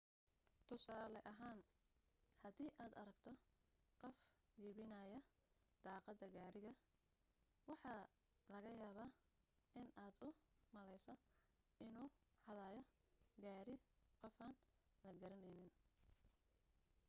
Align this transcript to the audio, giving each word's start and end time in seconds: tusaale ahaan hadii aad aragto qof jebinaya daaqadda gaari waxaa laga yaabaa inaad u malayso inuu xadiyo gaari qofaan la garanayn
tusaale 0.67 1.19
ahaan 1.31 1.59
hadii 2.43 2.69
aad 2.83 2.93
aragto 3.01 3.31
qof 4.01 4.15
jebinaya 4.61 5.19
daaqadda 5.85 6.27
gaari 6.35 6.61
waxaa 7.69 8.01
laga 8.53 8.71
yaabaa 8.81 9.09
inaad 9.81 10.15
u 10.27 10.29
malayso 10.75 11.13
inuu 11.87 12.09
xadiyo 12.45 12.79
gaari 13.43 13.75
qofaan 14.21 14.55
la 15.03 15.11
garanayn 15.21 15.69